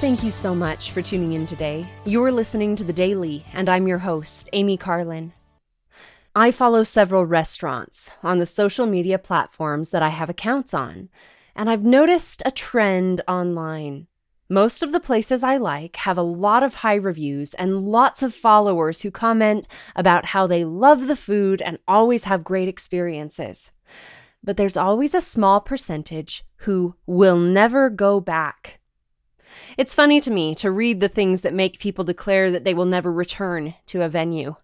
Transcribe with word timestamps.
Thank 0.00 0.22
you 0.22 0.30
so 0.30 0.54
much 0.54 0.92
for 0.92 1.02
tuning 1.02 1.32
in 1.32 1.44
today. 1.44 1.84
You're 2.04 2.30
listening 2.30 2.76
to 2.76 2.84
The 2.84 2.92
Daily, 2.92 3.44
and 3.52 3.68
I'm 3.68 3.88
your 3.88 3.98
host, 3.98 4.48
Amy 4.52 4.76
Carlin. 4.76 5.32
I 6.36 6.52
follow 6.52 6.84
several 6.84 7.26
restaurants 7.26 8.12
on 8.22 8.38
the 8.38 8.46
social 8.46 8.86
media 8.86 9.18
platforms 9.18 9.90
that 9.90 10.00
I 10.00 10.10
have 10.10 10.30
accounts 10.30 10.72
on, 10.72 11.08
and 11.56 11.68
I've 11.68 11.82
noticed 11.82 12.42
a 12.44 12.52
trend 12.52 13.22
online. 13.26 14.06
Most 14.48 14.84
of 14.84 14.92
the 14.92 15.00
places 15.00 15.42
I 15.42 15.56
like 15.56 15.96
have 15.96 16.16
a 16.16 16.22
lot 16.22 16.62
of 16.62 16.74
high 16.74 16.94
reviews 16.94 17.54
and 17.54 17.88
lots 17.88 18.22
of 18.22 18.32
followers 18.32 19.00
who 19.00 19.10
comment 19.10 19.66
about 19.96 20.26
how 20.26 20.46
they 20.46 20.64
love 20.64 21.08
the 21.08 21.16
food 21.16 21.60
and 21.60 21.76
always 21.88 22.22
have 22.22 22.44
great 22.44 22.68
experiences. 22.68 23.72
But 24.44 24.58
there's 24.58 24.76
always 24.76 25.12
a 25.12 25.20
small 25.20 25.60
percentage 25.60 26.44
who 26.58 26.94
will 27.04 27.36
never 27.36 27.90
go 27.90 28.20
back. 28.20 28.77
It's 29.78 29.94
funny 29.94 30.20
to 30.22 30.30
me 30.32 30.56
to 30.56 30.72
read 30.72 30.98
the 30.98 31.08
things 31.08 31.42
that 31.42 31.54
make 31.54 31.78
people 31.78 32.02
declare 32.02 32.50
that 32.50 32.64
they 32.64 32.74
will 32.74 32.84
never 32.84 33.12
return 33.12 33.74
to 33.86 34.02
a 34.02 34.08
venue. 34.08 34.56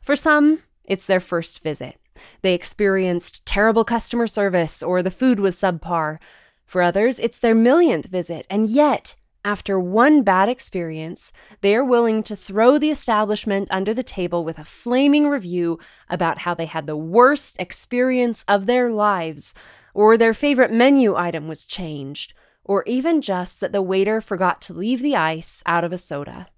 For 0.00 0.16
some, 0.16 0.62
it's 0.82 1.04
their 1.04 1.20
first 1.20 1.62
visit. 1.62 2.00
They 2.40 2.54
experienced 2.54 3.44
terrible 3.44 3.84
customer 3.84 4.26
service 4.26 4.82
or 4.82 5.02
the 5.02 5.10
food 5.10 5.40
was 5.40 5.56
subpar. 5.56 6.18
For 6.64 6.80
others, 6.80 7.18
it's 7.18 7.38
their 7.38 7.54
millionth 7.54 8.06
visit, 8.06 8.46
and 8.48 8.70
yet, 8.70 9.14
after 9.44 9.78
one 9.78 10.22
bad 10.22 10.48
experience, 10.48 11.34
they 11.60 11.76
are 11.76 11.84
willing 11.84 12.22
to 12.22 12.34
throw 12.34 12.78
the 12.78 12.90
establishment 12.90 13.68
under 13.70 13.92
the 13.92 14.02
table 14.02 14.42
with 14.42 14.58
a 14.58 14.64
flaming 14.64 15.28
review 15.28 15.78
about 16.08 16.38
how 16.38 16.54
they 16.54 16.64
had 16.64 16.86
the 16.86 16.96
worst 16.96 17.56
experience 17.58 18.42
of 18.48 18.64
their 18.64 18.90
lives, 18.90 19.52
or 19.92 20.16
their 20.16 20.32
favorite 20.32 20.72
menu 20.72 21.14
item 21.14 21.46
was 21.46 21.66
changed, 21.66 22.32
or 22.66 22.82
even 22.84 23.20
just 23.22 23.60
that 23.60 23.72
the 23.72 23.80
waiter 23.80 24.20
forgot 24.20 24.60
to 24.60 24.74
leave 24.74 25.00
the 25.00 25.14
ice 25.14 25.62
out 25.66 25.84
of 25.84 25.92
a 25.92 25.98
soda. 25.98 26.48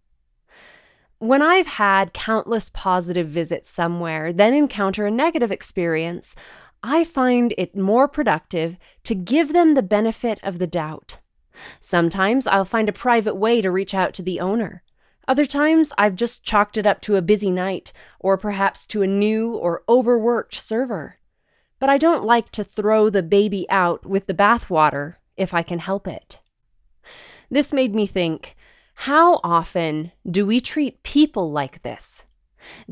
When 1.19 1.42
I've 1.42 1.67
had 1.67 2.14
countless 2.14 2.70
positive 2.70 3.28
visits 3.28 3.69
somewhere, 3.69 4.33
then 4.33 4.55
encounter 4.55 5.06
a 5.06 5.11
negative 5.11 5.53
experience, 5.53 6.34
I 6.83 7.05
find 7.05 7.53
it 7.59 7.77
more 7.77 8.09
productive 8.09 8.77
to 9.05 9.14
give 9.14 9.53
them 9.53 9.75
the 9.75 9.83
benefit 9.83 10.41
of 10.42 10.59
the 10.59 10.67
doubt. 10.67 11.19
Sometimes 11.79 12.47
I'll 12.47 12.64
find 12.64 12.89
a 12.89 12.92
private 12.92 13.34
way 13.34 13.61
to 13.61 13.70
reach 13.70 13.92
out 13.92 14.14
to 14.14 14.23
the 14.23 14.41
owner. 14.41 14.83
Other 15.27 15.45
times 15.45 15.92
I've 15.98 16.14
just 16.14 16.42
chalked 16.42 16.79
it 16.79 16.86
up 16.86 17.03
to 17.03 17.17
a 17.17 17.23
busy 17.23 17.51
night, 17.51 17.92
or 18.19 18.39
perhaps 18.39 18.86
to 18.86 19.03
a 19.03 19.06
new 19.06 19.53
or 19.53 19.83
overworked 19.89 20.55
server. 20.55 21.17
But 21.79 21.91
I 21.91 21.98
don't 21.98 22.25
like 22.25 22.51
to 22.53 22.64
throw 22.64 23.11
the 23.11 23.23
baby 23.23 23.67
out 23.69 24.06
with 24.06 24.27
the 24.27 24.34
bathwater 24.34 25.17
if 25.39 25.55
I 25.55 25.62
can 25.62 25.78
help 25.78 26.06
it. 26.06 26.39
This 27.50 27.72
made 27.72 27.94
me 27.94 28.06
think 28.06 28.56
how 29.03 29.41
often 29.45 30.11
do 30.28 30.45
we 30.45 30.61
treat 30.61 31.05
people 31.05 31.53
like 31.53 31.83
this? 31.83 32.25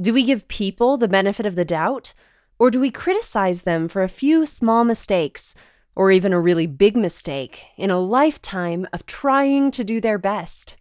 Do 0.01 0.13
we 0.15 0.23
give 0.23 0.47
people 0.47 0.97
the 0.97 1.09
benefit 1.09 1.45
of 1.45 1.57
the 1.57 1.65
doubt? 1.65 2.15
Or 2.59 2.71
do 2.71 2.81
we 2.81 2.91
criticize 2.91 3.63
them 3.63 3.89
for 3.89 4.03
a 4.03 4.09
few 4.09 4.47
small 4.47 4.85
mistakes, 4.85 5.55
or 5.95 6.11
even 6.11 6.33
a 6.33 6.41
really 6.41 6.67
big 6.67 6.97
mistake, 6.97 7.65
in 7.77 7.91
a 7.91 7.99
lifetime 7.99 8.87
of 8.93 9.05
trying 9.05 9.71
to 9.73 9.85
do 9.85 10.01
their 10.01 10.17
best? 10.17 10.77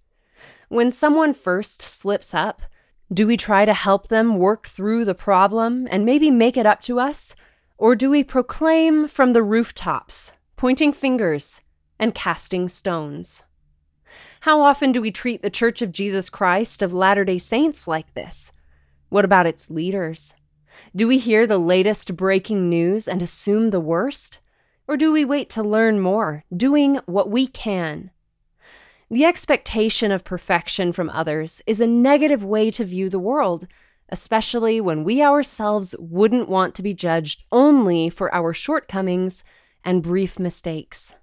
When 0.70 0.92
someone 0.92 1.34
first 1.34 1.82
slips 1.82 2.34
up, 2.34 2.62
do 3.12 3.28
we 3.28 3.36
try 3.36 3.66
to 3.66 3.74
help 3.74 4.08
them 4.08 4.38
work 4.38 4.68
through 4.68 5.06
the 5.06 5.16
problem 5.16 5.88
and 5.92 6.06
maybe 6.06 6.32
make 6.32 6.56
it 6.56 6.66
up 6.66 6.82
to 6.82 7.00
us? 7.00 7.36
Or 7.78 7.96
do 7.96 8.10
we 8.10 8.24
proclaim 8.24 9.08
from 9.08 9.34
the 9.34 9.44
rooftops, 9.44 10.32
pointing 10.56 10.94
fingers 10.94 11.62
and 12.00 12.16
casting 12.16 12.68
stones? 12.68 13.44
How 14.42 14.62
often 14.62 14.92
do 14.92 15.02
we 15.02 15.12
treat 15.12 15.42
the 15.42 15.50
Church 15.50 15.82
of 15.82 15.92
Jesus 15.92 16.30
Christ 16.30 16.82
of 16.82 16.94
Latter 16.94 17.26
day 17.26 17.38
Saints 17.38 17.88
like 17.88 18.14
this? 18.14 18.52
What 19.10 19.26
about 19.26 19.48
its 19.48 19.70
leaders? 19.70 20.36
Do 20.96 21.08
we 21.08 21.18
hear 21.18 21.48
the 21.48 21.58
latest 21.58 22.16
breaking 22.16 22.70
news 22.70 23.08
and 23.08 23.22
assume 23.22 23.70
the 23.70 23.80
worst? 23.80 24.40
Or 24.88 24.98
do 24.98 25.12
we 25.12 25.26
wait 25.26 25.50
to 25.52 25.64
learn 25.64 26.00
more, 26.00 26.44
doing 26.56 27.00
what 27.06 27.30
we 27.30 27.48
can? 27.48 28.12
The 29.10 29.26
expectation 29.26 30.12
of 30.12 30.24
perfection 30.24 30.94
from 30.94 31.10
others 31.10 31.62
is 31.66 31.80
a 31.80 31.88
negative 31.88 32.44
way 32.44 32.72
to 32.72 32.86
view 32.86 33.10
the 33.10 33.20
world, 33.20 33.68
especially 34.10 34.80
when 34.80 35.04
we 35.04 35.22
ourselves 35.22 35.96
wouldn't 36.00 36.50
want 36.50 36.76
to 36.76 36.84
be 36.84 36.94
judged 36.94 37.44
only 37.52 38.10
for 38.10 38.34
our 38.34 38.54
shortcomings 38.54 39.44
and 39.86 40.04
brief 40.04 40.38
mistakes. 40.40 41.14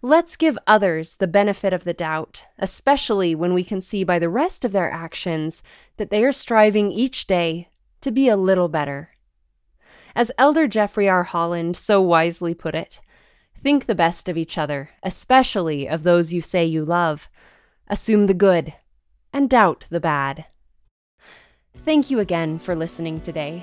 Let's 0.00 0.36
give 0.36 0.58
others 0.66 1.16
the 1.16 1.26
benefit 1.26 1.72
of 1.72 1.84
the 1.84 1.92
doubt, 1.92 2.46
especially 2.58 3.34
when 3.34 3.52
we 3.52 3.64
can 3.64 3.80
see 3.80 4.04
by 4.04 4.18
the 4.18 4.28
rest 4.28 4.64
of 4.64 4.72
their 4.72 4.90
actions 4.90 5.62
that 5.96 6.10
they 6.10 6.22
are 6.24 6.32
striving 6.32 6.92
each 6.92 7.26
day 7.26 7.68
to 8.00 8.12
be 8.12 8.28
a 8.28 8.36
little 8.36 8.68
better. 8.68 9.10
As 10.14 10.30
Elder 10.38 10.68
Jeffrey 10.68 11.08
R. 11.08 11.24
Holland 11.24 11.76
so 11.76 12.00
wisely 12.00 12.54
put 12.54 12.74
it, 12.74 13.00
think 13.60 13.86
the 13.86 13.94
best 13.94 14.28
of 14.28 14.36
each 14.36 14.56
other, 14.56 14.90
especially 15.02 15.88
of 15.88 16.02
those 16.02 16.32
you 16.32 16.40
say 16.40 16.64
you 16.64 16.84
love. 16.84 17.28
Assume 17.88 18.26
the 18.26 18.34
good 18.34 18.74
and 19.32 19.50
doubt 19.50 19.86
the 19.90 20.00
bad. 20.00 20.46
Thank 21.84 22.10
you 22.10 22.20
again 22.20 22.58
for 22.58 22.74
listening 22.74 23.20
today. 23.20 23.62